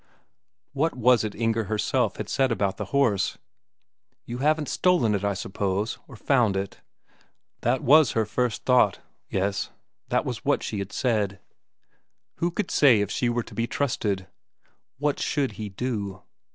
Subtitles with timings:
[0.73, 3.37] What was it Inger herself had said about the horse:
[4.25, 6.81] "You haven't stolen it, I suppose, or found it?"
[7.59, 9.69] That was her first thought, yes.
[10.09, 11.39] That was what she had said;
[12.37, 14.25] who could say if she were to be trusted
[14.97, 16.23] what should he do?